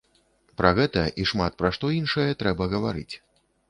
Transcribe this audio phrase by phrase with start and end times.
[0.61, 3.11] Пра гэта і шмат пра што іншае трэба гаварыць.